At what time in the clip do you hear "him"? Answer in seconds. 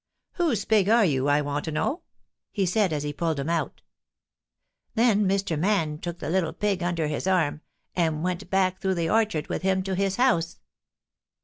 3.39-3.51, 9.61-9.83